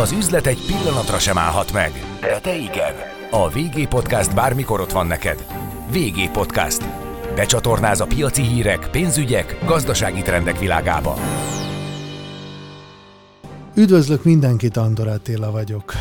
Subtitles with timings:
[0.00, 2.94] Az üzlet egy pillanatra sem állhat meg, de te igen.
[3.30, 5.46] A VG Podcast bármikor ott van neked.
[5.92, 6.84] VG Podcast.
[7.34, 11.16] Becsatornáz a piaci hírek, pénzügyek, gazdasági trendek világába.
[13.74, 15.92] Üdvözlök mindenkit, Andor Attila vagyok.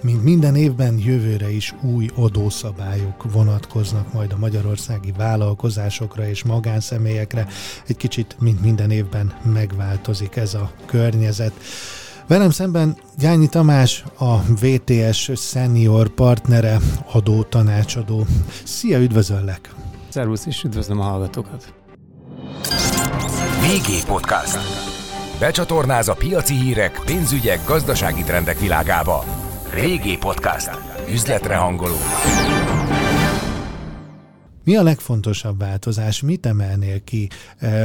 [0.00, 7.46] Mint minden évben jövőre is új adószabályok vonatkoznak majd a magyarországi vállalkozásokra és magánszemélyekre.
[7.86, 11.52] Egy kicsit, mint minden évben megváltozik ez a környezet.
[12.32, 16.78] Velem szemben Gyányi Tamás, a VTS senior partnere,
[17.12, 18.26] adó tanácsadó.
[18.64, 19.74] Szia, üdvözöllek!
[20.08, 21.74] Szervusz, és üdvözlöm a hallgatókat!
[23.60, 24.58] VG Podcast.
[25.38, 29.24] Becsatornáz a piaci hírek, pénzügyek, gazdasági trendek világába.
[29.72, 30.70] Régi Podcast.
[31.08, 31.96] Üzletre hangoló.
[34.64, 36.20] Mi a legfontosabb változás?
[36.22, 37.28] Mit emelnél ki?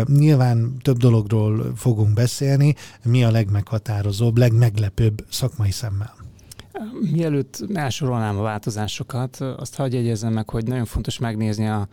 [0.05, 2.75] Nyilván több dologról fogunk beszélni.
[3.03, 6.15] Mi a legmeghatározóbb, legmeglepőbb szakmai szemmel?
[7.11, 11.87] Mielőtt elsorolnám a változásokat, azt hagyj jegyezzem meg, hogy nagyon fontos megnézni a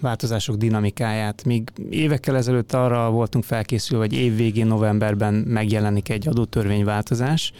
[0.00, 1.44] változások dinamikáját.
[1.44, 7.52] Míg évekkel ezelőtt arra voltunk felkészülve, hogy év végén novemberben megjelenik egy adótörvényváltozás,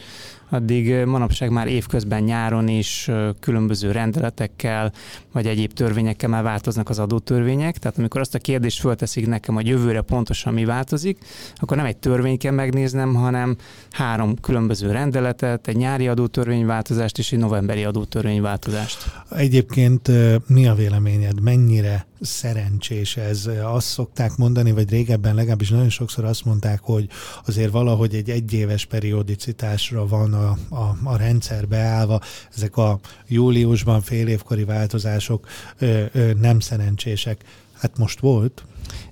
[0.49, 4.91] addig manapság már évközben nyáron is különböző rendeletekkel,
[5.31, 7.77] vagy egyéb törvényekkel már változnak az adótörvények.
[7.77, 11.17] Tehát amikor azt a kérdést fölteszik nekem, hogy jövőre pontosan mi változik,
[11.55, 13.55] akkor nem egy törvény kell megnéznem, hanem
[13.91, 19.11] három különböző rendeletet, egy nyári adótörvényváltozást és egy novemberi adótörvényváltozást.
[19.29, 20.11] Egyébként
[20.47, 21.41] mi a véleményed?
[21.41, 23.49] Mennyire szerencsés ez.
[23.63, 27.09] Azt szokták mondani, vagy régebben legalábbis nagyon sokszor azt mondták, hogy
[27.45, 32.21] azért valahogy egy egyéves periodicitásra van a, a, a rendszer beállva.
[32.55, 35.47] Ezek a júliusban fél évkori változások
[35.77, 37.43] ö, ö, nem szerencsések.
[37.73, 38.63] Hát most volt,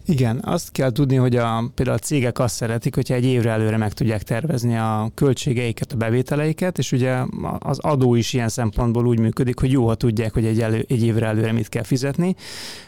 [0.07, 3.77] igen, azt kell tudni, hogy a, például a cégek azt szeretik, hogyha egy évre előre
[3.77, 7.17] meg tudják tervezni a költségeiket, a bevételeiket, és ugye
[7.59, 11.03] az adó is ilyen szempontból úgy működik, hogy jó, ha tudják, hogy egy, elő, egy
[11.03, 12.35] évre előre mit kell fizetni.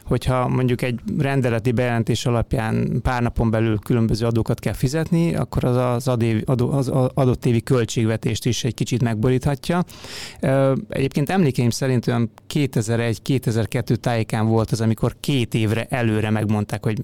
[0.04, 5.76] Hogyha mondjuk egy rendeleti bejelentés alapján pár napon belül különböző adókat kell fizetni, akkor az
[5.76, 9.84] az, adév, adó, az adott évi költségvetést is egy kicsit megboríthatja.
[10.90, 17.04] Egyébként emlékeim szerint olyan 2001-2002 tájékán volt az, amikor két évre előre megmondták, hogy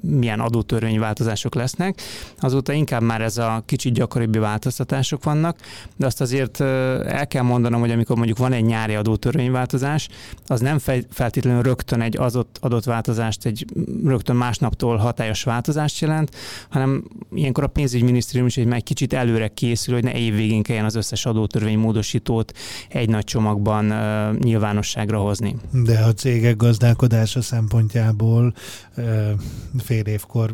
[0.00, 2.00] milyen adótörvényváltozások lesznek.
[2.38, 5.58] Azóta inkább már ez a kicsit gyakoribb változtatások vannak,
[5.96, 10.08] de azt azért el kell mondanom, hogy amikor mondjuk van egy nyári adótörvényváltozás,
[10.46, 10.78] az nem
[11.10, 13.64] feltétlenül rögtön egy adott, adott változást, egy
[14.04, 16.36] rögtön másnaptól hatályos változást jelent,
[16.68, 21.26] hanem ilyenkor a pénzügyminisztérium is egy, kicsit előre készül, hogy ne évvégén kelljen az összes
[21.26, 22.52] adótörvény módosítót
[22.88, 23.84] egy nagy csomagban
[24.38, 25.56] nyilvánosságra hozni.
[25.84, 28.54] De a cégek gazdálkodása szempontjából
[29.80, 30.52] fél évkor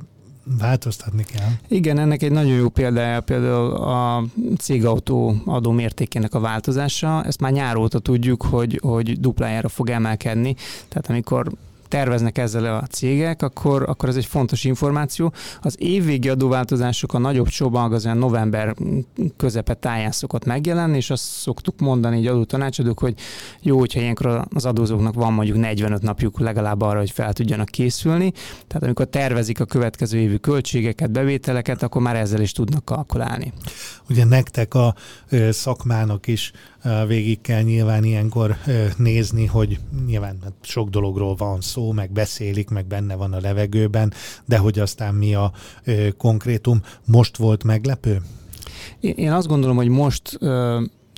[0.59, 1.49] változtatni kell.
[1.69, 4.25] Igen, ennek egy nagyon jó példája például a
[4.59, 7.25] cégautó adó mértékének a változása.
[7.25, 10.55] Ezt már nyár óta tudjuk, hogy, hogy duplájára fog emelkedni.
[10.89, 11.53] Tehát amikor
[11.89, 15.33] terveznek ezzel a cégek, akkor, akkor ez egy fontos információ.
[15.61, 18.75] Az évvégi adóváltozások a nagyobb csomag az olyan november
[19.37, 23.15] közepe táján szokott megjelenni, és azt szoktuk mondani egy adó tanácsadók, hogy
[23.61, 28.33] jó, hogyha ilyenkor az adózóknak van mondjuk 45 napjuk legalább arra, hogy fel tudjanak készülni.
[28.67, 33.53] Tehát amikor tervezik a következő évi költségeket, bevételeket, akkor már ezzel is tudnak kalkulálni.
[34.09, 34.95] Ugye nektek a
[35.51, 36.53] szakmának is
[37.07, 38.57] végig kell nyilván ilyenkor
[38.97, 44.13] nézni, hogy nyilván hát sok dologról van szó, meg beszélik, meg benne van a levegőben,
[44.45, 45.53] de hogy aztán mi a
[46.17, 46.81] konkrétum.
[47.05, 48.23] Most volt meglepő?
[49.01, 50.39] Én azt gondolom, hogy most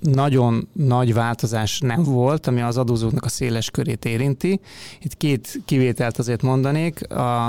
[0.00, 4.60] nagyon nagy változás nem volt, ami az adózóknak a széles körét érinti.
[5.00, 7.00] Itt két kivételt azért mondanék.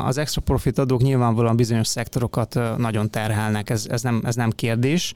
[0.06, 5.14] Az extra profit adók nyilvánvalóan bizonyos szektorokat nagyon terhelnek, ez, ez, nem, ez nem kérdés,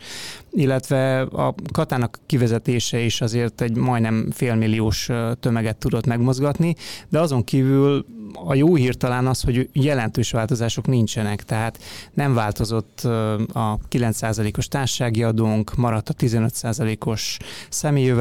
[0.52, 6.76] illetve a katának kivezetése is azért egy majdnem félmilliós tömeget tudott megmozgatni,
[7.10, 8.06] de azon kívül
[8.46, 11.80] a jó hír talán az, hogy jelentős változások nincsenek, tehát
[12.14, 13.00] nem változott
[13.54, 17.38] a 9%-os társasági adónk, maradt a 15%-os
[17.70, 18.14] személyi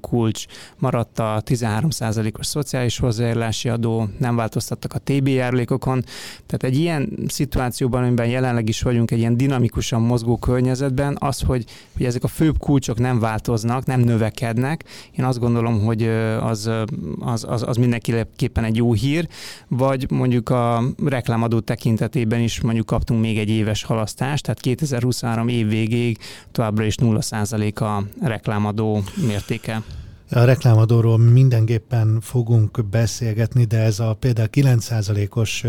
[0.00, 0.44] kulcs,
[0.78, 6.04] maradt a 13%-os szociális hozzájárulási adó, nem változtattak a TB járulékokon,
[6.46, 11.64] tehát egy ilyen szituációban, amiben jelenleg is vagyunk, egy ilyen dinamikusan mozgó környezetben, az, hogy,
[11.96, 14.84] hogy ezek a főbb kulcsok nem változnak, nem növekednek,
[15.18, 16.02] én azt gondolom, hogy
[16.40, 16.70] az,
[17.20, 19.28] az, az, az mindenképpen egy jó hír,
[19.68, 25.68] vagy mondjuk a reklámadó tekintetében is mondjuk kaptunk még egy éves halasztást, tehát 2023 év
[25.68, 26.18] végéig
[26.52, 29.82] továbbra is 0% a reklámadó mértéke.
[30.32, 35.64] A reklámadóról mindenképpen fogunk beszélgetni, de ez a például 9%-os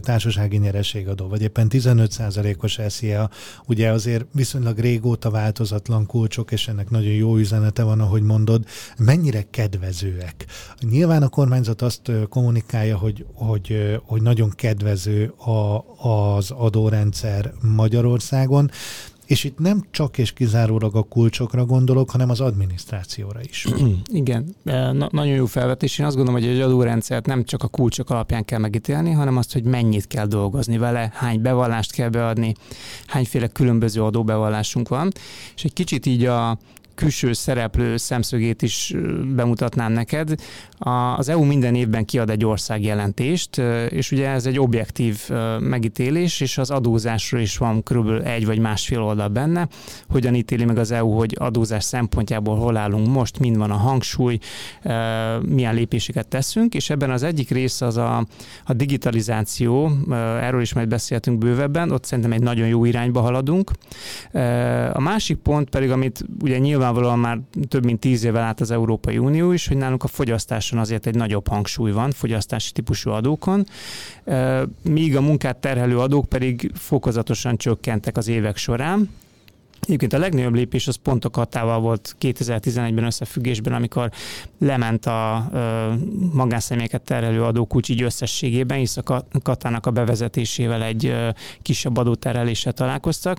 [0.00, 3.30] társasági nyereségadó, vagy éppen 15%-os SZIA,
[3.66, 8.64] ugye azért viszonylag régóta változatlan kulcsok, és ennek nagyon jó üzenete van, ahogy mondod,
[8.98, 10.46] mennyire kedvezőek.
[10.80, 18.70] Nyilván a kormányzat azt kommunikálja, hogy, hogy, hogy nagyon kedvező a, az adórendszer Magyarországon,
[19.26, 23.66] és itt nem csak és kizárólag a kulcsokra gondolok, hanem az adminisztrációra is.
[24.12, 25.98] Igen, Na, nagyon jó felvetés.
[25.98, 29.52] Én azt gondolom, hogy egy adórendszert nem csak a kulcsok alapján kell megítélni, hanem azt,
[29.52, 32.54] hogy mennyit kell dolgozni vele, hány bevallást kell beadni,
[33.06, 35.12] hányféle különböző adóbevallásunk van.
[35.56, 36.58] És egy kicsit így a,
[36.94, 38.94] külső szereplő szemszögét is
[39.34, 40.34] bemutatnám neked.
[41.16, 43.58] Az EU minden évben kiad egy országjelentést,
[43.88, 48.08] és ugye ez egy objektív megítélés, és az adózásról is van kb.
[48.24, 49.68] egy vagy másfél oldal benne,
[50.08, 54.38] hogyan ítéli meg az EU, hogy adózás szempontjából hol állunk most, mind van a hangsúly,
[55.40, 58.26] milyen lépéseket teszünk, és ebben az egyik rész az a,
[58.64, 59.90] a digitalizáció,
[60.40, 63.70] erről is majd beszéltünk bővebben, ott szerintem egy nagyon jó irányba haladunk.
[64.92, 67.38] A másik pont pedig, amit ugye nyilván nyilvánvalóan már
[67.68, 71.14] több mint tíz éve át az Európai Unió is, hogy nálunk a fogyasztáson azért egy
[71.14, 73.66] nagyobb hangsúly van, fogyasztási típusú adókon,
[74.82, 79.10] míg a munkát terhelő adók pedig fokozatosan csökkentek az évek során.
[79.80, 84.10] Egyébként a legnagyobb lépés az pont a Katával volt 2011-ben összefüggésben, amikor
[84.58, 85.50] lement a
[86.32, 91.14] magánszemélyeket terhelő adókulcs így összességében, hisz a Katának a bevezetésével egy
[91.62, 93.38] kisebb adóterheléssel találkoztak.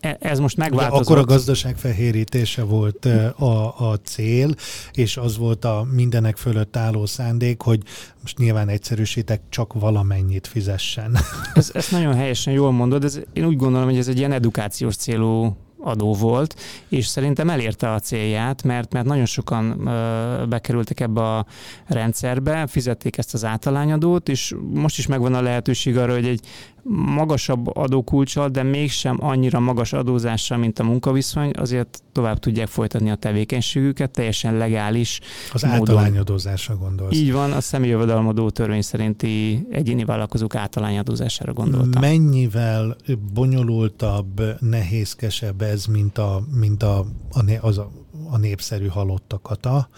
[0.00, 1.04] E, ez most megváltozott.
[1.04, 3.04] akkor a gazdaság fehérítése volt
[3.36, 4.54] a, a cél,
[4.92, 7.82] és az volt a mindenek fölött álló szándék, hogy
[8.22, 11.16] most nyilván egyszerűsítek, csak valamennyit fizessen.
[11.54, 14.96] Ez, ezt nagyon helyesen jól mondod, ez, én úgy gondolom, hogy ez egy ilyen edukációs
[14.96, 16.54] célú adó volt,
[16.88, 21.46] és szerintem elérte a célját, mert, mert nagyon sokan ö, bekerültek ebbe a
[21.86, 26.40] rendszerbe, fizették ezt az általányadót, és most is megvan a lehetőség arra, hogy egy
[26.82, 33.14] magasabb adókulcsal, de mégsem annyira magas adózással, mint a munkaviszony, azért tovább tudják folytatni a
[33.14, 35.20] tevékenységüket, teljesen legális
[35.52, 35.78] Az módon.
[35.78, 37.16] általányadózásra gondolsz.
[37.16, 42.00] Így van, a személyjövedelmadó törvény szerinti egyéni vállalkozók általányadózására gondoltam.
[42.00, 42.96] Mennyivel
[43.32, 46.98] bonyolultabb, nehézkesebb ez, mint a, mint a,
[47.30, 47.90] a, az a,
[48.30, 49.88] a népszerű halottakat a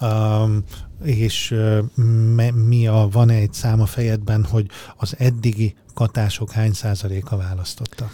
[0.00, 0.62] Um,
[1.04, 1.78] és uh,
[2.52, 4.66] mi a, van egy szám a fejedben, hogy
[4.96, 8.10] az eddigi katások hány százaléka választotta?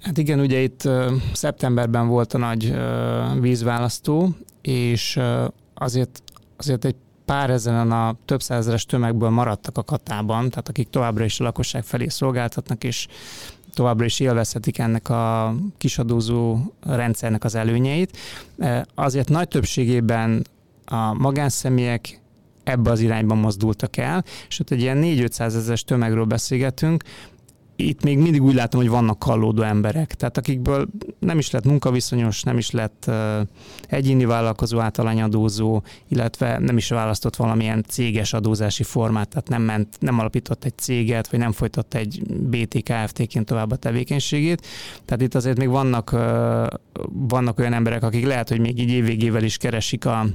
[0.00, 0.88] Hát igen, ugye itt
[1.32, 2.74] szeptemberben volt a nagy
[3.40, 4.28] vízválasztó,
[4.62, 5.20] és
[5.74, 6.22] azért,
[6.56, 6.94] azért egy
[7.24, 11.84] pár ezeren a több százeres tömegből maradtak a katában, tehát akik továbbra is a lakosság
[11.84, 13.06] felé szolgáltatnak, és
[13.74, 18.16] továbbra is élvezhetik ennek a kisadózó rendszernek az előnyeit.
[18.94, 20.46] Azért nagy többségében
[20.84, 22.20] a magánszemélyek
[22.64, 27.02] ebbe az irányba mozdultak el, és ott egy ilyen 4-500 ezeres tömegről beszélgetünk,
[27.76, 30.88] itt még mindig úgy látom, hogy vannak kallódó emberek, tehát akikből
[31.18, 33.14] nem is lett munkaviszonyos, nem is lett uh,
[33.88, 40.18] egyéni vállalkozó általányadózó, illetve nem is választott valamilyen céges adózási formát, tehát nem, ment, nem
[40.18, 44.66] alapított egy céget, vagy nem folytatta egy BTKFT-ként tovább a tevékenységét.
[45.04, 46.66] Tehát itt azért még vannak, uh,
[47.12, 50.26] vannak olyan emberek, akik lehet, hogy még így évvégével is keresik a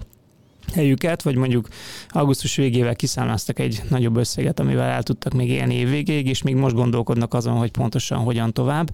[0.74, 1.68] helyüket, vagy mondjuk
[2.10, 6.76] augusztus végével kiszámláztak egy nagyobb összeget, amivel el tudtak még élni évvégéig, és még most
[6.76, 8.90] gondolkodnak azon, hogy pontosan hogyan tovább.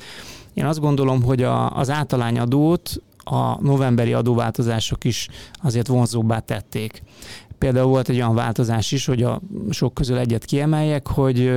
[0.53, 5.27] Én azt gondolom, hogy a, az általányadót a novemberi adóváltozások is
[5.61, 7.03] azért vonzóbbá tették.
[7.63, 11.47] Például volt egy olyan változás is, hogy a sok közül egyet kiemeljek, hogy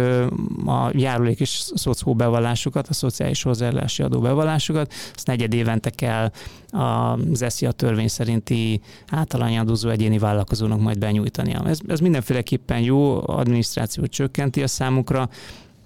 [0.67, 6.31] a járulék és szocó bevallásukat, a szociális hozzájárulási adó bevallásukat, azt negyed évente kell
[6.71, 11.63] az a törvény szerinti általányadózó egyéni vállalkozónak majd benyújtania.
[11.67, 15.29] Ez, ez mindenféleképpen jó, adminisztráció csökkenti a számukra,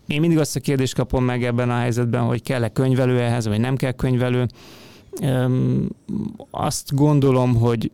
[0.07, 3.61] én mindig azt a kérdést kapom meg ebben a helyzetben, hogy kell-e könyvelő ehhez, vagy
[3.61, 4.47] nem kell könyvelő.
[6.51, 7.91] Azt gondolom, hogy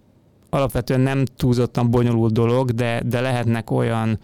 [0.50, 4.19] alapvetően nem túlzottan bonyolult dolog, de, de lehetnek olyan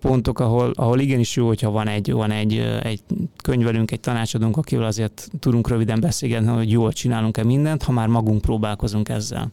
[0.00, 3.00] pontok, ahol, ahol igenis jó, hogyha van egy, van egy, egy
[3.42, 8.40] könyvelünk, egy tanácsadónk, akivel azért tudunk röviden beszélgetni, hogy jól csinálunk-e mindent, ha már magunk
[8.40, 9.50] próbálkozunk ezzel.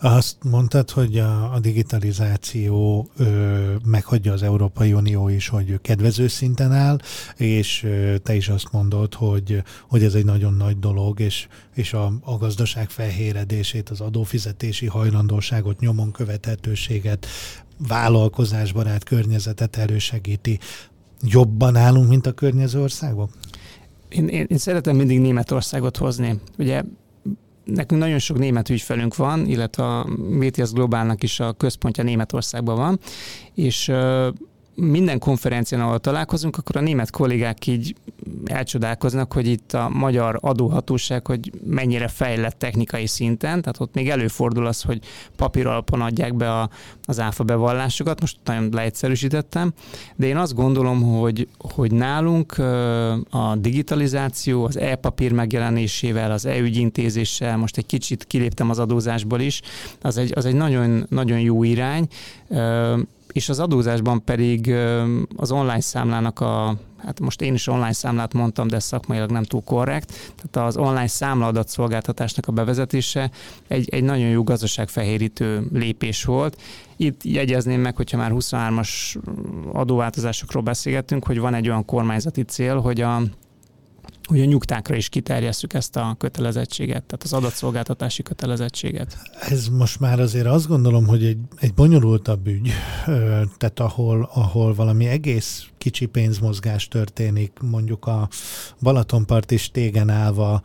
[0.00, 6.72] Azt mondtad, hogy a, a digitalizáció ö, meghagyja az Európai Unió is, hogy kedvező szinten
[6.72, 6.98] áll,
[7.36, 11.92] és ö, te is azt mondod, hogy, hogy ez egy nagyon nagy dolog, és, és
[11.92, 17.26] a, a gazdaság felhéredését, az adófizetési hajlandóságot, nyomon követhetőséget,
[17.88, 20.58] vállalkozásbarát környezetet elősegíti.
[21.22, 23.30] Jobban állunk, mint a környező országok?
[24.08, 26.40] Én, én, én szeretem mindig Németországot hozni.
[26.58, 26.82] Ugye
[27.66, 30.06] nekünk nagyon sok német ügyfelünk van, illetve a
[30.38, 32.98] VTS Globálnak is a központja Németországban van,
[33.54, 33.92] és
[34.76, 37.94] minden konferencián, ahol találkozunk, akkor a német kollégák így
[38.44, 44.66] elcsodálkoznak, hogy itt a magyar adóhatóság, hogy mennyire fejlett technikai szinten, tehát ott még előfordul
[44.66, 45.00] az, hogy
[45.36, 46.70] papír alapon adják be a,
[47.04, 49.72] az áfa bevallásokat, most nagyon leegyszerűsítettem,
[50.16, 52.58] de én azt gondolom, hogy, hogy nálunk
[53.30, 59.60] a digitalizáció, az e-papír megjelenésével, az e-ügyintézéssel, most egy kicsit kiléptem az adózásból is,
[60.02, 62.08] az egy, az egy nagyon, nagyon jó irány,
[63.36, 64.74] és az adózásban pedig
[65.36, 69.62] az online számlának a, hát most én is online számlát mondtam, de szakmailag nem túl
[69.64, 73.30] korrekt, tehát az online számlaadat szolgáltatásnak a bevezetése
[73.68, 76.60] egy, egy nagyon jó gazdaságfehérítő lépés volt.
[76.96, 79.16] Itt jegyezném meg, hogyha már 23-as
[79.72, 83.22] adóváltozásokról beszélgettünk, hogy van egy olyan kormányzati cél, hogy a
[84.26, 89.18] hogy a nyugtákra is kiterjesszük ezt a kötelezettséget, tehát az adatszolgáltatási kötelezettséget.
[89.48, 92.70] Ez most már azért azt gondolom, hogy egy, egy bonyolultabb ügy,
[93.58, 98.28] tehát ahol, ahol valami egész kicsi pénzmozgás történik, mondjuk a
[98.80, 100.62] Balatonparti tégen állva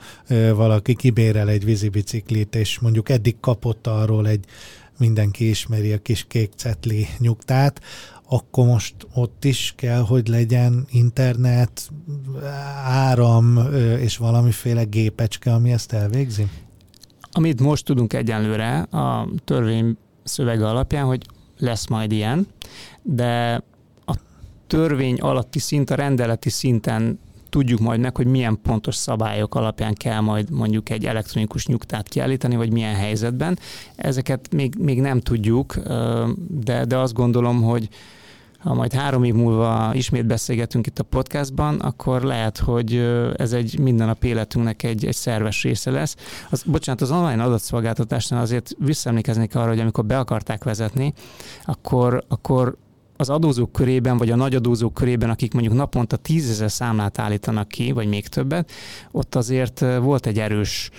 [0.54, 4.46] valaki kibérel egy vízibiciklit, és mondjuk eddig kapott arról egy
[4.98, 7.82] mindenki ismeri a kis kék cetli nyugtát,
[8.34, 11.90] akkor most ott is kell, hogy legyen internet,
[12.86, 13.60] áram
[14.00, 16.48] és valamiféle gépecske, ami ezt elvégzi?
[17.32, 21.26] Amit most tudunk egyenlőre a törvény szövege alapján, hogy
[21.58, 22.48] lesz majd ilyen,
[23.02, 23.64] de
[24.06, 24.16] a
[24.68, 27.20] törvény alatti szint, a rendeleti szinten
[27.50, 32.56] tudjuk majd meg, hogy milyen pontos szabályok alapján kell majd mondjuk egy elektronikus nyugtát kiállítani,
[32.56, 33.60] vagy milyen helyzetben.
[33.96, 35.76] Ezeket még, még nem tudjuk,
[36.48, 37.90] de, de azt gondolom, hogy
[38.62, 42.96] ha majd három év múlva ismét beszélgetünk itt a podcastban, akkor lehet, hogy
[43.36, 46.16] ez egy minden nap életünknek egy, egy szerves része lesz.
[46.50, 51.14] Az, bocsánat, az online adatszolgáltatásnál azért visszaemlékeznék arra, hogy amikor be akarták vezetni,
[51.66, 52.78] akkor, akkor
[53.18, 57.92] az adózók körében, vagy a nagy adózók körében, akik mondjuk naponta tízezer számlát állítanak ki,
[57.92, 58.72] vagy még többet,
[59.12, 60.90] ott azért volt egy erős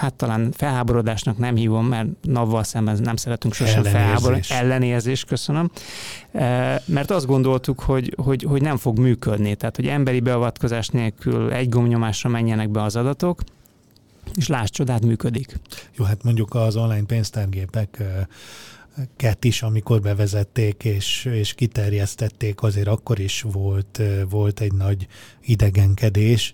[0.00, 4.44] hát talán felháborodásnak nem hívom, mert NAV-val szemben nem szeretünk sosem felháborodni.
[4.48, 5.70] Ellenérzés, köszönöm.
[6.32, 11.52] E, mert azt gondoltuk, hogy, hogy, hogy nem fog működni, tehát hogy emberi beavatkozás nélkül
[11.52, 13.40] egy gomnyomásra menjenek be az adatok,
[14.34, 15.56] és láss csodát, működik.
[15.96, 18.02] Jó, hát mondjuk az online pénztárgépek
[19.16, 25.06] ket is, amikor bevezették és, és kiterjesztették, azért akkor is volt, volt egy nagy
[25.40, 26.52] idegenkedés.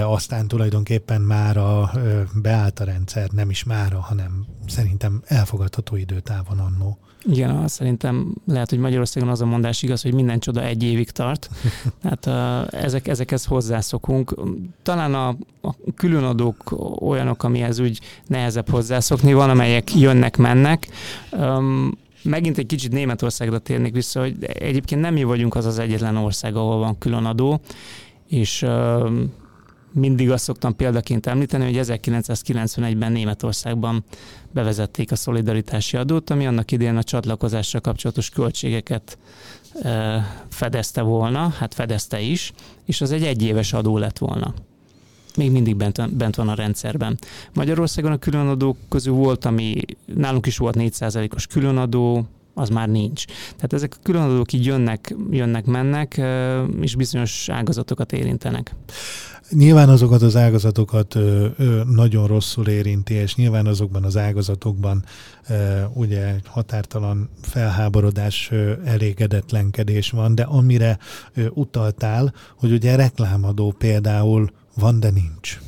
[0.00, 1.92] Aztán tulajdonképpen már a
[2.34, 6.98] beállt a rendszer, nem is mára, hanem szerintem elfogadható időtávon annó.
[7.24, 11.50] Igen, szerintem lehet, hogy Magyarországon az a mondás igaz, hogy minden csoda egy évig tart.
[12.02, 14.34] Tehát ezek, ezekhez hozzászokunk.
[14.82, 15.28] Talán a,
[15.62, 20.88] a különadók olyanok, amihez úgy nehezebb hozzászokni, van, amelyek jönnek, mennek.
[21.32, 26.16] Um, megint egy kicsit Németországra térnék vissza, hogy egyébként nem mi vagyunk az az egyetlen
[26.16, 27.60] ország, ahol van különadó,
[28.28, 28.66] és
[29.92, 34.04] mindig azt szoktam példaként említeni, hogy 1991-ben Németországban
[34.52, 39.18] bevezették a szolidaritási adót, ami annak idén a csatlakozással kapcsolatos költségeket
[39.82, 42.52] e, fedezte volna, hát fedezte is,
[42.84, 44.54] és az egy egyéves adó lett volna.
[45.36, 47.18] Még mindig bent, bent van a rendszerben.
[47.54, 49.80] Magyarországon a különadók közül volt, ami
[50.14, 52.26] nálunk is volt 4%-os különadó,
[52.60, 53.24] az már nincs.
[53.26, 56.20] Tehát ezek a különadók így jönnek, jönnek, mennek,
[56.80, 58.74] és bizonyos ágazatokat érintenek.
[59.50, 61.18] Nyilván azokat az ágazatokat
[61.86, 65.04] nagyon rosszul érinti, és nyilván azokban az ágazatokban
[65.92, 70.98] ugye határtalan felháborodás, ö, elégedetlenkedés van, de amire
[71.50, 75.58] utaltál, hogy ugye reklámadó például van, de nincs.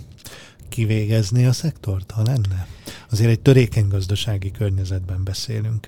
[0.68, 2.66] Kivégezni a szektort, ha lenne?
[3.12, 5.86] Azért egy törékeny gazdasági környezetben beszélünk.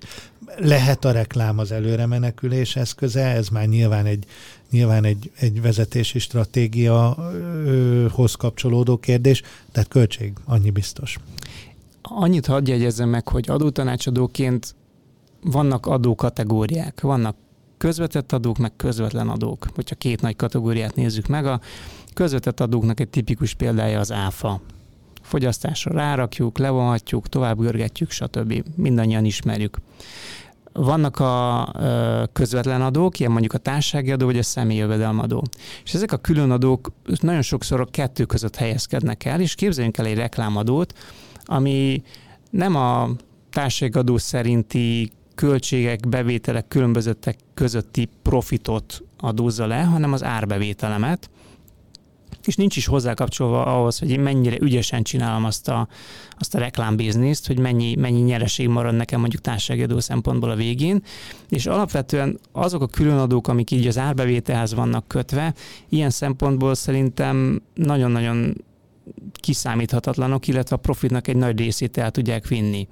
[0.57, 4.25] Lehet a reklám az előre menekülés eszköze, ez már nyilván egy
[4.71, 11.19] nyilván egy, egy vezetési stratégiahoz kapcsolódó kérdés, tehát költség, annyi biztos.
[12.03, 14.75] Annyit hadd jegyezzem meg, hogy adótanácsadóként
[15.43, 17.37] vannak adókategóriák, vannak
[17.77, 19.67] közvetett adók, meg közvetlen adók.
[19.75, 21.61] Hogyha két nagy kategóriát nézzük meg, a
[22.15, 24.61] közvetett adóknak egy tipikus példája az áfa.
[25.25, 28.63] Fogyasztásra rárakjuk, levonhatjuk, tovább görgetjük, stb.
[28.77, 29.79] Mindannyian ismerjük.
[30.73, 31.73] Vannak a
[32.33, 35.45] közvetlen adók, ilyen mondjuk a társasági adó vagy a személyi jövedelmadó.
[35.85, 40.07] És ezek a külön adók nagyon sokszor a kettő között helyezkednek el, és képzeljünk el
[40.07, 40.99] egy reklámadót,
[41.45, 42.03] ami
[42.51, 43.09] nem a
[43.51, 51.31] társasági adó szerinti költségek, bevételek különbözöttek közötti profitot adózza le, hanem az árbevételemet.
[52.45, 55.89] És nincs is hozzákapcsolva ahhoz, hogy én mennyire ügyesen csinálom azt a,
[56.39, 61.03] azt a reklámbizniszt, hogy mennyi, mennyi nyereség marad nekem mondjuk társadalmi szempontból a végén,
[61.49, 65.55] és alapvetően azok a különadók, amik így az árbevételhez vannak kötve,
[65.89, 68.65] ilyen szempontból szerintem nagyon-nagyon
[69.33, 72.89] kiszámíthatatlanok, illetve a profitnak egy nagy részét el tudják vinni.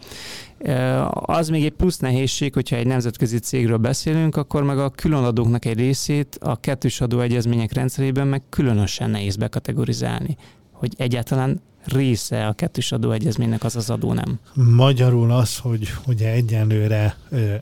[1.12, 5.78] Az még egy plusz nehézség, hogyha egy nemzetközi cégről beszélünk, akkor meg a különadóknak egy
[5.78, 10.37] részét a kettős adóegyezmények rendszerében meg különösen nehéz bekategorizálni,
[10.73, 14.38] hogy egyáltalán része a kettős adóegyezménynek az az adó nem.
[14.54, 17.16] Magyarul az, hogy ugye egyenlőre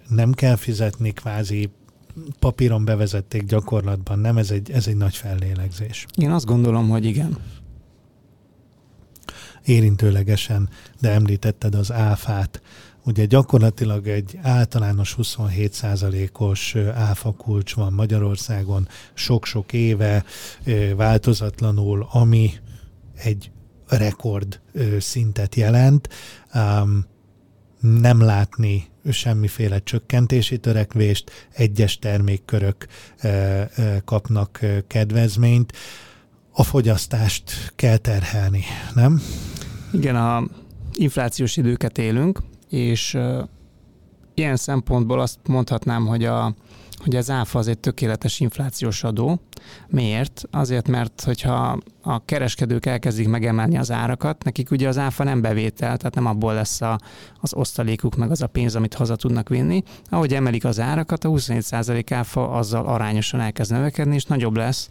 [0.09, 1.71] nem kell fizetni kvázi
[2.39, 4.37] papíron bevezették gyakorlatban, nem?
[4.37, 6.07] Ez egy, ez egy nagy fellélegzés.
[6.17, 7.37] Én azt gondolom, hogy igen
[9.65, 10.69] érintőlegesen,
[11.01, 12.63] de említetted az áfát.
[13.05, 20.25] Ugye gyakorlatilag egy általános 27%-os áfa kulcs van Magyarországon sok-sok éve
[20.97, 22.53] változatlanul, ami
[23.15, 23.51] egy
[23.89, 24.61] rekord
[24.99, 26.09] szintet jelent.
[27.81, 32.87] Nem látni semmiféle csökkentési törekvést, egyes termékkörök
[34.05, 35.73] kapnak kedvezményt
[36.53, 38.65] a fogyasztást kell terhelni,
[38.95, 39.23] nem?
[39.93, 40.43] Igen, a
[40.95, 43.19] inflációs időket élünk, és
[44.35, 46.55] ilyen szempontból azt mondhatnám, hogy a,
[47.03, 49.41] hogy az áfa az egy tökéletes inflációs adó.
[49.89, 50.43] Miért?
[50.51, 55.97] Azért, mert hogyha a kereskedők elkezdik megemelni az árakat, nekik ugye az áfa nem bevétel,
[55.97, 56.99] tehát nem abból lesz a,
[57.41, 59.83] az osztalékuk, meg az a pénz, amit haza tudnak vinni.
[60.09, 64.89] Ahogy emelik az árakat, a 27% áfa azzal arányosan elkezd növekedni, és nagyobb lesz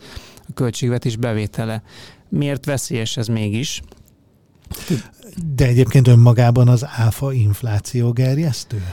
[0.47, 1.83] a költségvetés bevétele.
[2.29, 3.81] Miért veszélyes ez mégis?
[5.55, 8.83] De egyébként önmagában az áfa infláció gerjesztő?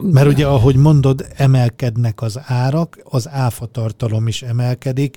[0.00, 5.16] Mert ugye, ahogy mondod, emelkednek az árak, az áfa tartalom is emelkedik,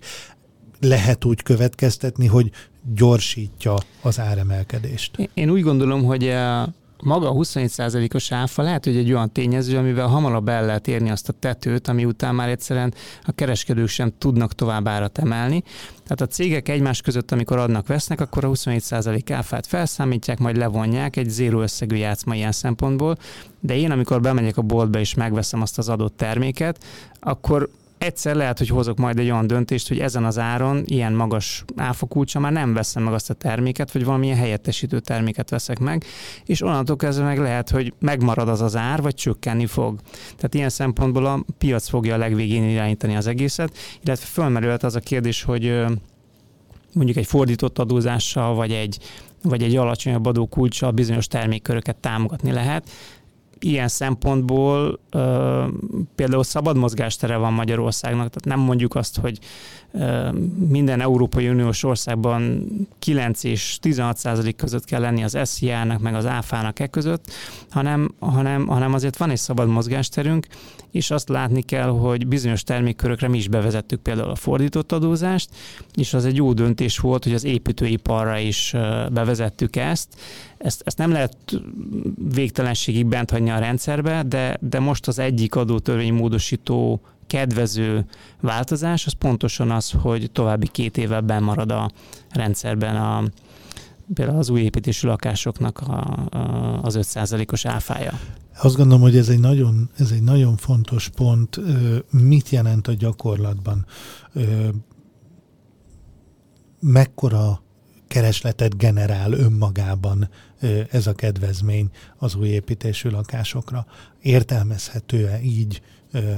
[0.79, 2.51] lehet úgy következtetni, hogy
[2.95, 5.29] gyorsítja az áremelkedést.
[5.33, 6.33] Én úgy gondolom, hogy
[7.03, 11.29] maga a 27%-os áfa lehet, hogy egy olyan tényező, amivel hamarabb el lehet érni azt
[11.29, 12.93] a tetőt, ami után már egyszerűen
[13.23, 15.63] a kereskedők sem tudnak tovább árat emelni.
[16.03, 21.15] Tehát a cégek egymás között, amikor adnak, vesznek, akkor a 27% áfát felszámítják, majd levonják
[21.15, 23.17] egy zéró összegű játszma ilyen szempontból,
[23.59, 26.83] de én, amikor bemegyek a boltba és megveszem azt az adott terméket,
[27.19, 27.69] akkor
[28.03, 32.39] egyszer lehet, hogy hozok majd egy olyan döntést, hogy ezen az áron, ilyen magas áfakulcsa
[32.39, 36.03] már nem veszem meg azt a terméket, vagy valamilyen helyettesítő terméket veszek meg,
[36.45, 39.99] és onnantól kezdve meg lehet, hogy megmarad az az ár, vagy csökkenni fog.
[40.35, 44.99] Tehát ilyen szempontból a piac fogja a legvégén irányítani az egészet, illetve fölmerülhet az a
[44.99, 45.83] kérdés, hogy
[46.93, 48.97] mondjuk egy fordított adózással, vagy egy,
[49.41, 52.89] vagy egy alacsonyabb adókulcssal bizonyos termékköröket támogatni lehet
[53.59, 55.63] ilyen szempontból ö,
[56.15, 59.39] például szabad mozgástere van Magyarországnak, tehát nem mondjuk azt, hogy
[59.91, 60.31] ö,
[60.67, 62.65] minden Európai Uniós országban
[62.99, 67.31] 9 és 16 százalék között kell lenni az SZIA-nak, meg az ÁFA-nak e között,
[67.69, 70.47] hanem, hanem, hanem azért van egy szabad mozgásterünk,
[70.93, 75.49] és azt látni kell, hogy bizonyos termékkörökre mi is bevezettük például a fordított adózást,
[75.95, 78.75] és az egy jó döntés volt, hogy az építőiparra is
[79.11, 80.07] bevezettük ezt,
[80.57, 81.37] ezt, ezt nem lehet
[82.33, 88.05] végtelenségig bent hagyni a rendszerbe, de, de most az egyik adótörvény módosító kedvező
[88.41, 91.91] változás, az pontosan az, hogy további két évvel marad a
[92.29, 93.23] rendszerben a,
[94.13, 98.19] például az új építésű lakásoknak a, a, az 5%-os áfája.
[98.61, 101.59] Azt gondolom, hogy ez egy, nagyon, ez egy nagyon fontos pont.
[102.11, 103.85] Mit jelent a gyakorlatban?
[106.79, 107.61] Mekkora
[108.07, 110.29] keresletet generál önmagában
[110.91, 113.85] ez a kedvezmény az új építésű lakásokra.
[114.21, 115.81] Értelmezhető-e így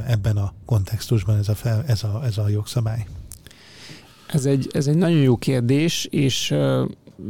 [0.07, 3.05] ebben a kontextusban ez a, fel, ez a, ez a jogszabály?
[4.27, 6.53] Ez egy, ez egy nagyon jó kérdés, és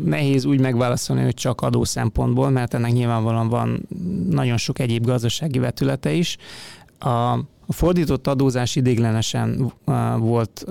[0.03, 3.87] nehéz úgy megválaszolni, hogy csak adó szempontból, mert ennek nyilvánvalóan van
[4.29, 6.37] nagyon sok egyéb gazdasági vetülete is.
[6.99, 9.73] A, a fordított adózás idéglenesen
[10.17, 10.65] volt,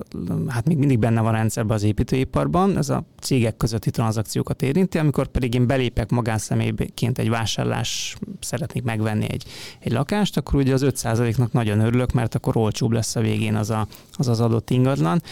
[0.49, 5.27] hát még mindig benne van rendszerben az építőiparban, ez a cégek közötti tranzakciókat érinti, amikor
[5.27, 9.45] pedig én belépek magánszemélyként egy vásárlás, szeretnék megvenni egy,
[9.79, 13.71] egy lakást, akkor ugye az 5%-nak nagyon örülök, mert akkor olcsóbb lesz a végén az
[13.71, 15.23] a, az, az adott ingatlan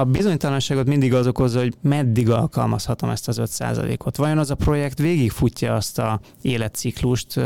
[0.00, 4.16] a bizonytalanságot mindig az okozza, hogy meddig alkalmazhatom ezt az 5%-ot.
[4.16, 7.40] Vajon az a projekt végigfutja azt a életciklust,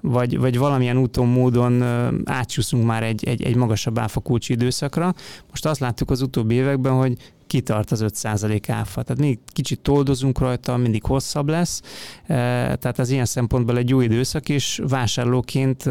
[0.00, 1.82] vagy, vagy valamilyen úton, módon
[2.24, 5.14] átsúszunk már egy, egy, egy magasabb áfakulcsi időszakra.
[5.50, 9.02] Most azt láttuk az utóbbi években, hogy kitart az 5% áfa.
[9.02, 11.82] Tehát még kicsit toldozunk rajta, mindig hosszabb lesz,
[12.26, 15.84] tehát ez ilyen szempontból egy új időszak, és vásárlóként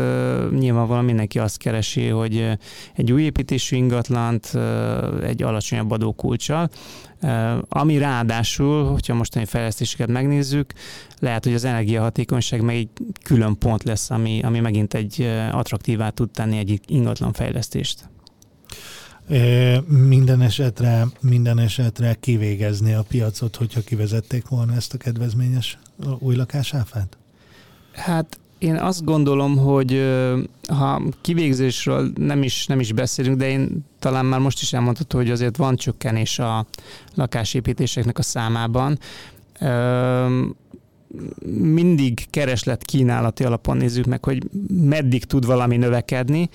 [0.52, 2.58] nyilvánvalóan mindenki azt keresi, hogy
[2.96, 4.58] egy új építésű ingatlant
[5.24, 6.70] egy alacsonyabb adókulcsal,
[7.70, 10.74] ami ráadásul, hogyha mostani fejlesztéseket megnézzük,
[11.20, 12.90] lehet, hogy az energiahatékonyság meg egy
[13.24, 18.12] külön pont lesz, ami, ami megint egy attraktívá tud tenni egy ingatlan fejlesztést.
[19.88, 25.78] Minden esetre, minden esetre kivégezni a piacot, hogyha kivezették volna ezt a kedvezményes
[26.20, 27.18] új lakásáfát?
[27.92, 30.04] Hát én azt gondolom, hogy
[30.68, 35.32] ha kivégzésről nem is, nem is beszélünk, de én talán már most is elmondható, hogy
[35.32, 36.66] azért van csökkenés a
[37.16, 39.00] lakásépítéseknek a számában.
[41.58, 46.50] Mindig kereslet kínálati alapon nézzük meg, hogy meddig tud valami növekedni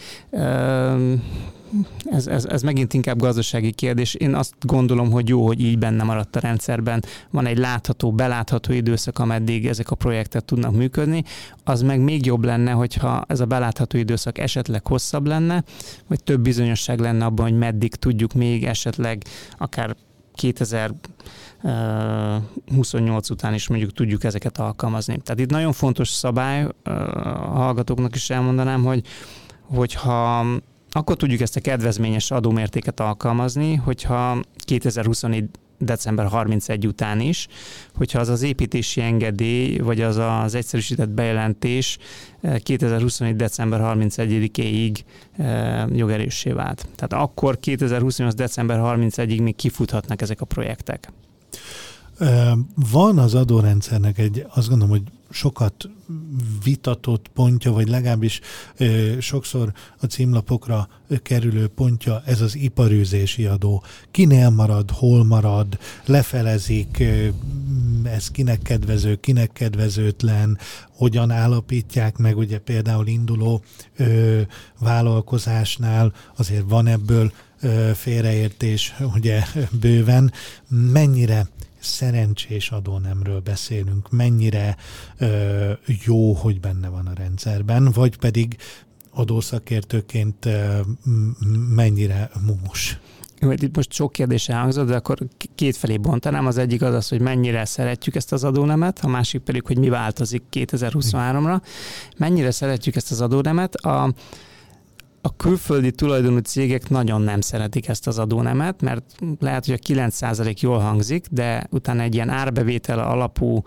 [2.04, 4.14] ez, ez, ez megint inkább gazdasági kérdés.
[4.14, 7.02] Én azt gondolom, hogy jó, hogy így benne maradt a rendszerben.
[7.30, 11.24] Van egy látható, belátható időszak, ameddig ezek a projektek tudnak működni.
[11.64, 15.64] Az meg még jobb lenne, hogyha ez a belátható időszak esetleg hosszabb lenne,
[16.06, 19.24] vagy több bizonyosság lenne abban, hogy meddig tudjuk még esetleg
[19.58, 19.96] akár
[20.34, 20.92] 2000
[22.66, 25.18] 28 után is mondjuk tudjuk ezeket alkalmazni.
[25.24, 26.88] Tehát itt nagyon fontos szabály, a
[27.52, 29.02] hallgatóknak is elmondanám, hogy
[29.62, 30.46] hogyha
[30.90, 35.44] akkor tudjuk ezt a kedvezményes adómértéket alkalmazni, hogyha 2024
[35.78, 37.48] december 31 után is,
[37.94, 41.98] hogyha az az építési engedély, vagy az az egyszerűsített bejelentés
[42.62, 43.32] 2024.
[43.32, 44.96] Eh, december 31-éig
[45.36, 46.86] eh, jogerőssé vált.
[46.94, 48.34] Tehát akkor 2028.
[48.34, 51.12] december 31-ig még kifuthatnak ezek a projektek.
[52.74, 55.88] Van az adórendszernek egy, azt gondolom, hogy sokat
[56.64, 58.40] vitatott pontja, vagy legalábbis
[58.76, 60.88] ö, sokszor a címlapokra
[61.22, 63.82] kerülő pontja, ez az iparűzési adó.
[64.10, 67.28] Kinél marad, hol marad, lefelezik, ö,
[68.04, 70.58] ez kinek kedvező, kinek kedvezőtlen,
[70.90, 73.62] hogyan állapítják meg, ugye például induló
[73.96, 74.40] ö,
[74.78, 79.42] vállalkozásnál azért van ebből ö, félreértés, ugye
[79.80, 80.32] bőven,
[80.68, 81.48] mennyire
[81.78, 84.76] szerencsés adónemről beszélünk, mennyire
[85.18, 85.72] ö,
[86.04, 88.56] jó, hogy benne van a rendszerben, vagy pedig
[89.10, 90.80] adószakértőként ö,
[91.74, 92.98] mennyire mumus.
[93.40, 95.18] Itt most sok kérdés elhangzott, de akkor
[95.54, 96.46] két felé bontanám.
[96.46, 99.88] Az egyik az az, hogy mennyire szeretjük ezt az adónemet, a másik pedig, hogy mi
[99.88, 101.60] változik 2023-ra.
[102.16, 103.74] Mennyire szeretjük ezt az adónemet.
[103.74, 104.12] A,
[105.28, 110.60] a külföldi tulajdonú cégek nagyon nem szeretik ezt az adónemet, mert lehet, hogy a 9%
[110.60, 113.62] jól hangzik, de utána egy ilyen árbevétel alapú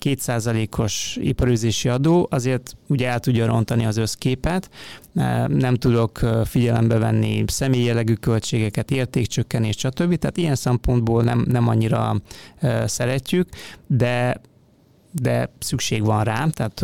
[0.00, 4.70] 2%-os iparőzési adó azért ugye el tudja rontani az összképet,
[5.46, 10.16] nem tudok figyelembe venni személyjelegű költségeket, értékcsökkenés, stb.
[10.16, 12.16] Tehát ilyen szempontból nem, nem annyira
[12.86, 13.48] szeretjük,
[13.86, 14.40] de
[15.12, 16.80] de szükség van rá, tehát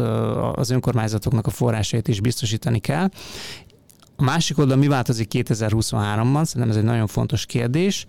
[0.56, 3.08] az önkormányzatoknak a forrásait is biztosítani kell,
[4.16, 6.44] a másik oldal mi változik 2023-ban?
[6.44, 8.06] Szerintem ez egy nagyon fontos kérdés.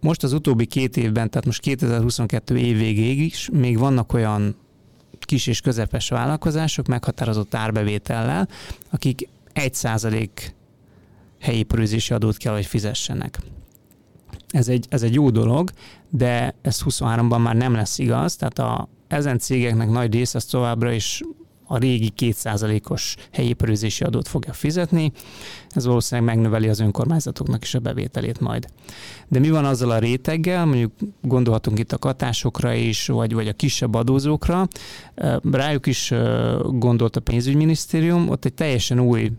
[0.00, 4.56] Most az utóbbi két évben, tehát most 2022 év végéig is még vannak olyan
[5.18, 8.48] kis és közepes vállalkozások meghatározott árbevétellel,
[8.90, 10.28] akik 1%
[11.40, 13.38] helyi prőzési adót kell, hogy fizessenek.
[14.48, 15.70] Ez egy, ez egy jó dolog,
[16.08, 20.92] de ez 23-ban már nem lesz igaz, tehát a, ezen cégeknek nagy része az továbbra
[20.92, 21.22] is
[21.72, 25.12] a régi 2%-os helyi perőzési adót fogja fizetni,
[25.68, 28.66] ez valószínűleg megnöveli az önkormányzatoknak is a bevételét majd.
[29.28, 33.52] De mi van azzal a réteggel, mondjuk gondolhatunk itt a katásokra is, vagy, vagy a
[33.52, 34.68] kisebb adózókra,
[35.50, 36.12] rájuk is
[36.64, 39.30] gondolt a pénzügyminisztérium, ott egy teljesen új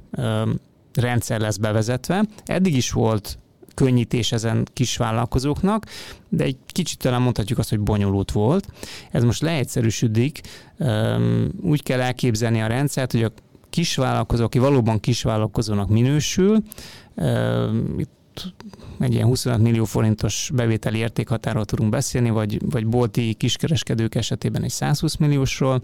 [0.94, 2.26] rendszer lesz bevezetve.
[2.46, 3.38] Eddig is volt
[3.74, 5.86] könnyítés ezen kis vállalkozóknak,
[6.30, 8.68] de egy kicsit talán mondhatjuk azt, hogy bonyolult volt.
[9.12, 10.42] Ez most leegyszerűsödik,
[11.62, 13.32] úgy kell elképzelni a rendszert, hogy a
[13.70, 16.64] kisvállalkozó, aki valóban kisvállalkozónak minősül,
[19.00, 24.70] egy ilyen 25 millió forintos bevételi értékhatáról tudunk beszélni, vagy, vagy bolti kiskereskedők esetében egy
[24.70, 25.82] 120 milliósról.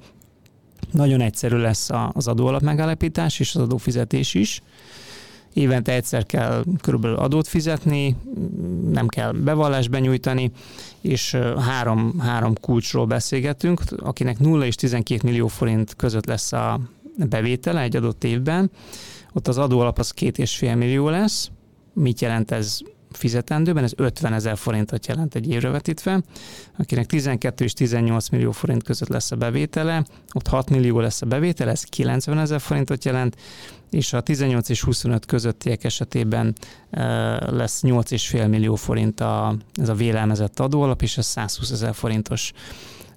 [0.92, 4.62] Nagyon egyszerű lesz az adóalap megállapítás és az adófizetés is
[5.58, 8.16] évente egyszer kell körülbelül adót fizetni,
[8.92, 10.52] nem kell bevallást benyújtani,
[11.02, 16.80] és három, három kulcsról beszélgetünk, akinek 0 és 12 millió forint között lesz a
[17.30, 18.72] bevétele egy adott évben,
[19.34, 21.50] ott az adóalap az két és fél millió lesz.
[21.94, 22.80] Mit jelent ez
[23.18, 26.22] fizetendőben, ez 50 ezer forintot jelent egy évre vetítve,
[26.78, 31.26] akinek 12 és 18 millió forint között lesz a bevétele, ott 6 millió lesz a
[31.26, 33.36] bevétele, ez 90 ezer forintot jelent,
[33.90, 36.56] és a 18 és 25 közöttiek esetében
[37.40, 42.54] lesz 8,5 millió forint a, ez a vélelmezett adóalap, és ez 120 ezer forintos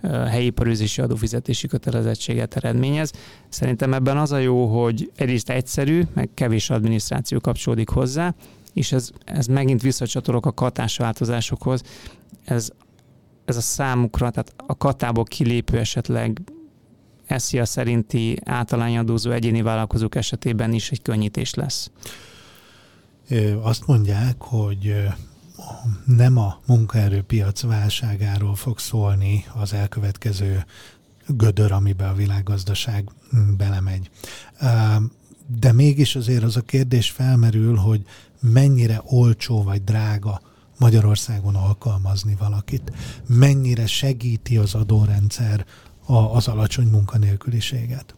[0.08, 3.12] helyi parűzési adófizetési kötelezettséget eredményez.
[3.48, 8.34] Szerintem ebben az a jó, hogy egyrészt egyszerű, meg kevés adminisztráció kapcsolódik hozzá,
[8.72, 11.82] és ez, ez megint visszacsatolok a katásváltozásokhoz.
[12.44, 12.70] Ez,
[13.44, 16.40] ez a számukra, tehát a katából kilépő esetleg
[17.38, 21.90] SZIA szerinti általányadózó egyéni vállalkozók esetében is egy könnyítés lesz.
[23.62, 24.94] Azt mondják, hogy
[26.04, 30.64] nem a munkaerőpiac válságáról fog szólni az elkövetkező
[31.26, 33.08] gödör, amiben a világgazdaság
[33.56, 34.10] belemegy.
[35.58, 38.04] De mégis azért az a kérdés felmerül, hogy
[38.40, 40.40] mennyire olcsó vagy drága
[40.78, 42.92] Magyarországon alkalmazni valakit.
[43.26, 45.66] Mennyire segíti az adórendszer
[46.32, 48.14] az alacsony munkanélküliséget?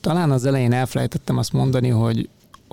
[0.00, 2.28] Talán az elején elfelejtettem azt mondani, hogy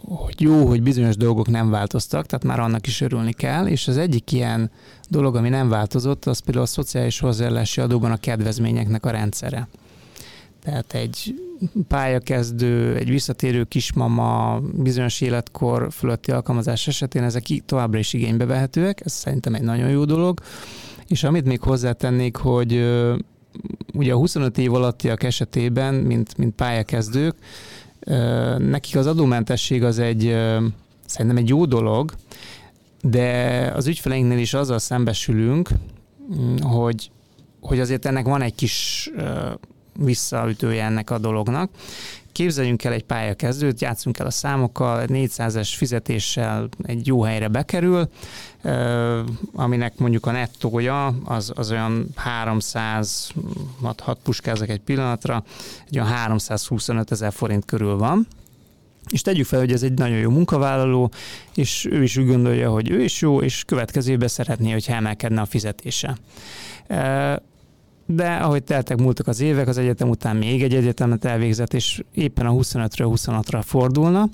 [0.06, 3.98] hogy jó, hogy bizonyos dolgok nem változtak, tehát már annak is örülni kell, és az
[3.98, 4.72] egyik ilyen
[5.10, 9.68] dolog, ami nem változott, az például a szociális hozzájárulási adóban a kedvezményeknek a rendszere.
[10.68, 11.42] Tehát egy
[11.88, 19.12] pályakezdő, egy visszatérő kismama, bizonyos életkor fölötti alkalmazás esetén ezek továbbra is igénybe vehetőek, ez
[19.12, 20.40] szerintem egy nagyon jó dolog.
[21.08, 22.74] És amit még hozzátennék, hogy
[23.94, 27.36] ugye a 25 év alattiak esetében, mint, mint pályakezdők,
[28.58, 30.36] nekik az adómentesség az egy
[31.06, 32.14] szerintem egy jó dolog,
[33.02, 35.70] de az ügyfeleinknél is azzal szembesülünk,
[36.36, 37.12] mm, hogy,
[37.62, 39.10] hogy azért ennek van egy kis
[39.98, 41.70] visszaütője ennek a dolognak.
[42.38, 48.10] Képzeljünk el egy pályakezdőt, játszunk el a számokkal, 400-es fizetéssel egy jó helyre bekerül,
[49.54, 53.32] aminek mondjuk a nettója az, az olyan 300,
[53.82, 55.44] hat, hat puskázak egy pillanatra,
[55.88, 58.28] egy olyan 325 ezer forint körül van.
[59.10, 61.12] És tegyük fel, hogy ez egy nagyon jó munkavállaló,
[61.56, 65.46] és ő is úgy gondolja, hogy ő is jó, és következőben szeretné, hogy emelkedne a
[65.46, 66.18] fizetése
[68.10, 72.46] de ahogy teltek múltak az évek, az egyetem után még egy egyetemet elvégzett, és éppen
[72.46, 74.30] a 25-ről 26-ra fordulna,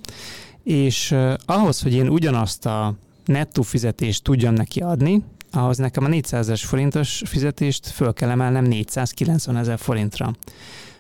[0.64, 2.94] és ahhoz, hogy én ugyanazt a
[3.26, 8.64] nettó fizetést tudjam neki adni, ahhoz nekem a 400 ezer forintos fizetést föl kell emelnem
[8.66, 10.34] 490 ezer forintra.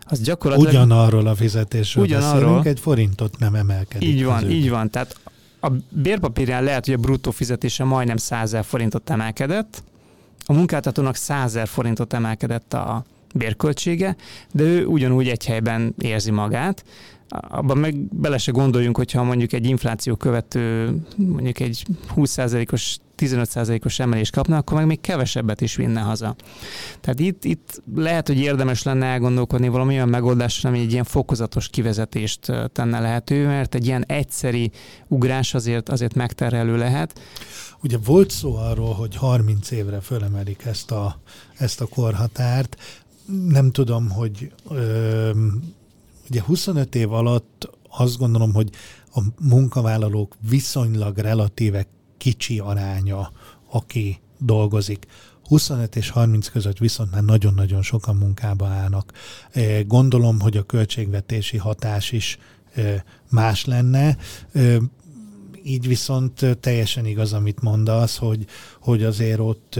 [0.05, 0.73] Az gyakorlatilag...
[0.73, 4.07] Ugyanarról a fizetésről ugyanarról, beszélünk, egy forintot nem emelkedik.
[4.09, 4.89] Így van, így van.
[4.89, 5.17] Tehát
[5.61, 9.83] a bérpapírján lehet, hogy a bruttó fizetése majdnem 100 ezer forintot emelkedett,
[10.45, 13.03] a munkáltatónak 100 forintot emelkedett a
[13.35, 14.15] bérköltsége,
[14.51, 16.83] de ő ugyanúgy egy helyben érzi magát.
[17.29, 24.31] Abban meg bele se gondoljunk, hogyha mondjuk egy infláció követő, mondjuk egy 20%-os 15%-os emelést
[24.31, 26.35] kapna, akkor meg még kevesebbet is vinne haza.
[27.01, 31.67] Tehát itt, itt lehet, hogy érdemes lenne elgondolkodni valami olyan megoldásra, ami egy ilyen fokozatos
[31.67, 34.71] kivezetést tenne lehető, mert egy ilyen egyszeri
[35.07, 37.19] ugrás azért, azért megterhelő lehet.
[37.83, 41.19] Ugye volt szó arról, hogy 30 évre fölemelik ezt a,
[41.57, 42.77] ezt a korhatárt.
[43.47, 45.31] Nem tudom, hogy ö,
[46.29, 48.69] ugye 25 év alatt azt gondolom, hogy
[49.15, 51.85] a munkavállalók viszonylag relatíve
[52.23, 53.31] kicsi aránya,
[53.71, 55.05] aki dolgozik.
[55.47, 59.11] 25 és 30 között viszont már nagyon-nagyon sokan munkába állnak.
[59.87, 62.37] Gondolom, hogy a költségvetési hatás is
[63.29, 64.17] más lenne
[65.63, 68.45] így viszont teljesen igaz, amit mondasz, hogy,
[68.81, 69.79] hogy azért ott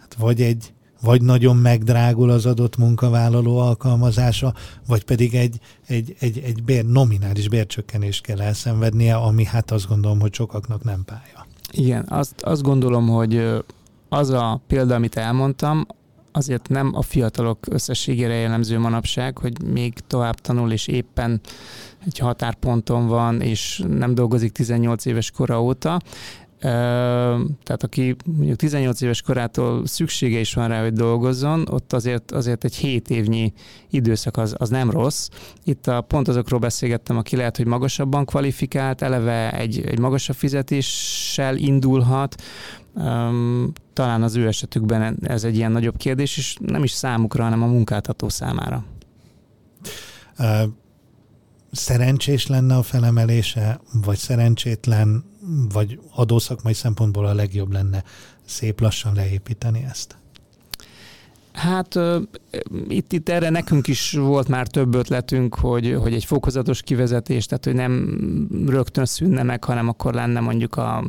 [0.00, 4.54] hát vagy egy vagy nagyon megdrágul az adott munkavállaló alkalmazása,
[4.86, 10.20] vagy pedig egy, egy, egy, egy bér, nominális bércsökkenést kell elszenvednie, ami hát azt gondolom,
[10.20, 11.47] hogy sokaknak nem pálya.
[11.70, 13.62] Igen, azt, azt gondolom, hogy
[14.08, 15.86] az a példa, amit elmondtam,
[16.32, 21.40] azért nem a fiatalok összességére jellemző manapság, hogy még tovább tanul, és éppen
[22.06, 26.00] egy határponton van, és nem dolgozik 18 éves kora óta.
[26.60, 32.64] Tehát aki mondjuk 18 éves korától szüksége is van rá, hogy dolgozzon, ott azért, azért
[32.64, 33.52] egy 7 évnyi
[33.90, 35.28] időszak az, az nem rossz.
[35.64, 41.56] Itt a, pont azokról beszélgettem, aki lehet, hogy magasabban kvalifikált, eleve egy, egy magasabb fizetéssel
[41.56, 42.42] indulhat,
[43.92, 47.66] talán az ő esetükben ez egy ilyen nagyobb kérdés, és nem is számukra, hanem a
[47.66, 48.84] munkáltató számára.
[51.70, 55.24] Szerencsés lenne a felemelése, vagy szerencsétlen,
[55.72, 58.04] vagy adószakmai szempontból a legjobb lenne
[58.44, 60.16] szép lassan leépíteni ezt?
[61.52, 61.98] Hát
[62.88, 67.64] itt, itt erre nekünk is volt már több ötletünk, hogy, hogy egy fokozatos kivezetés, tehát
[67.64, 68.18] hogy nem
[68.66, 71.04] rögtön szűnne meg, hanem akkor lenne mondjuk a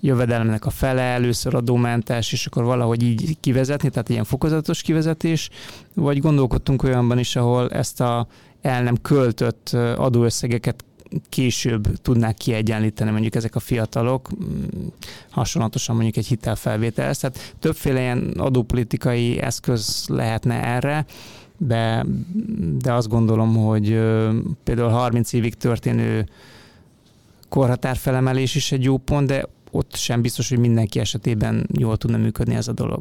[0.00, 5.50] jövedelemnek a fele, először adómentes, és akkor valahogy így kivezetni, tehát ilyen fokozatos kivezetés,
[5.94, 8.26] vagy gondolkodtunk olyanban is, ahol ezt a
[8.60, 10.84] el nem költött adóösszegeket
[11.28, 14.86] később tudnák kiegyenlíteni mondjuk ezek a fiatalok, mm,
[15.30, 17.18] hasonlatosan mondjuk egy hitelfelvételhez.
[17.18, 21.06] Tehát többféle ilyen adópolitikai eszköz lehetne erre,
[21.56, 22.06] de,
[22.78, 23.88] de azt gondolom, hogy
[24.64, 26.28] például 30 évig történő
[27.48, 32.54] korhatárfelemelés is egy jó pont, de ott sem biztos, hogy mindenki esetében jól tudna működni
[32.54, 33.00] ez a dolog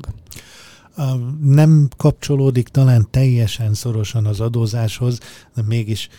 [1.42, 5.20] nem kapcsolódik talán teljesen szorosan az adózáshoz,
[5.56, 6.10] de mégis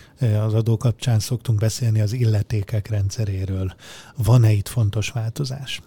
[0.45, 3.73] az adó kapcsán szoktunk beszélni az illetékek rendszeréről.
[4.23, 5.81] Van-e itt fontos változás?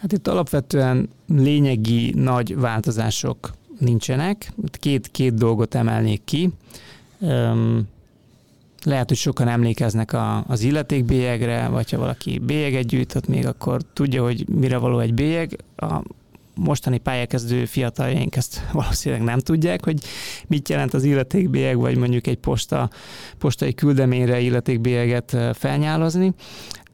[0.00, 4.52] Hát itt alapvetően lényegi nagy változások nincsenek.
[4.70, 6.50] Két, két dolgot emelnék ki.
[8.84, 14.22] Lehet, hogy sokan emlékeznek a, az illetékbélyegre, vagy ha valaki bélyeget gyűjtött még, akkor tudja,
[14.22, 15.56] hogy mire való egy bélyeg.
[15.76, 16.02] A
[16.56, 20.00] mostani pályakezdő fiataljaink ezt valószínűleg nem tudják, hogy
[20.46, 22.90] mit jelent az illetékbélyeg, vagy mondjuk egy posta,
[23.38, 26.34] postai küldeményre illetékbélyeget felnyálozni.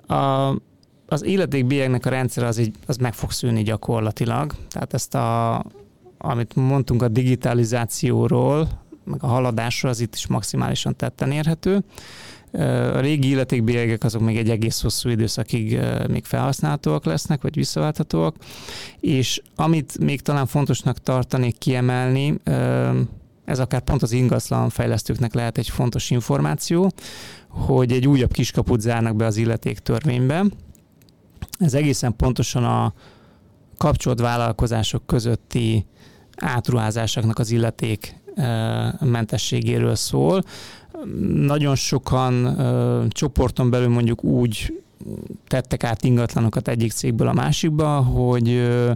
[0.07, 0.49] A,
[1.07, 4.55] az illetékbélyegnek a rendszer az, így, az meg fog szűnni gyakorlatilag.
[4.69, 5.65] Tehát ezt a,
[6.19, 8.69] amit mondtunk a digitalizációról,
[9.05, 11.85] meg a haladásról, az itt is maximálisan tetten érhető.
[12.95, 18.37] A régi illetékbélyegek azok még egy egész hosszú időszakig még felhasználhatóak lesznek, vagy visszaválthatóak,
[19.01, 22.35] és amit még talán fontosnak tartanék kiemelni,
[23.45, 26.91] ez akár pont az ingatlan fejlesztőknek lehet egy fontos információ,
[27.49, 30.45] hogy egy újabb kiskaput zárnak be az illeték törvénybe.
[31.59, 32.95] Ez egészen pontosan a
[33.77, 35.87] kapcsolt vállalkozások közötti
[36.37, 38.21] átruházásoknak az illeték
[39.01, 40.43] mentességéről szól
[41.35, 44.81] nagyon sokan ö, csoporton belül mondjuk úgy
[45.47, 48.93] tettek át ingatlanokat egyik cégből a másikba, hogy ö,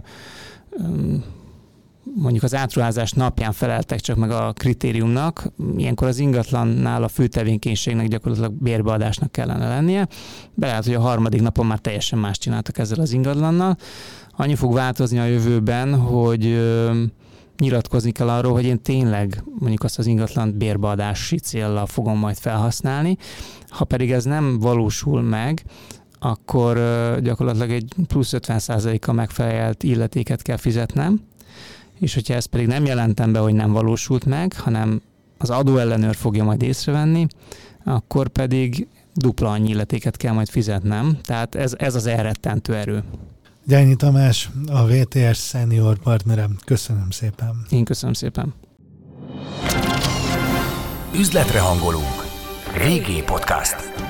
[2.15, 8.07] mondjuk az átruházás napján feleltek csak meg a kritériumnak, ilyenkor az ingatlannál a fő tevékenységnek
[8.07, 10.07] gyakorlatilag bérbeadásnak kellene lennie,
[10.53, 13.77] de hogy a harmadik napon már teljesen más csináltak ezzel az ingatlannal.
[14.31, 16.59] Annyi fog változni a jövőben, hogy
[17.59, 23.17] nyilatkozni kell arról, hogy én tényleg mondjuk azt az ingatlan bérbeadási célra fogom majd felhasználni.
[23.67, 25.63] Ha pedig ez nem valósul meg,
[26.19, 26.75] akkor
[27.21, 31.21] gyakorlatilag egy plusz 50%-a megfelelt illetéket kell fizetnem,
[31.99, 35.01] és hogyha ezt pedig nem jelentem be, hogy nem valósult meg, hanem
[35.37, 37.27] az adóellenőr fogja majd észrevenni,
[37.83, 41.17] akkor pedig dupla annyi illetéket kell majd fizetnem.
[41.21, 43.03] Tehát ez, ez az elrettentő erő.
[43.67, 46.57] Gyányi Tamás, a VTS senior partnerem.
[46.65, 47.65] Köszönöm szépen.
[47.69, 48.53] Én köszönöm szépen.
[51.15, 52.25] Üzletre hangolunk.
[52.73, 54.06] Régi podcast.